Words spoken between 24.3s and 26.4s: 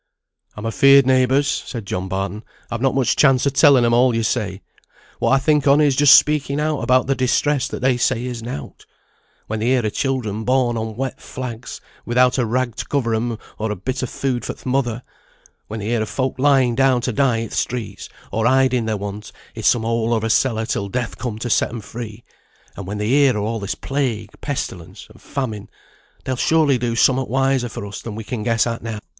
pestilence, and famine, they'll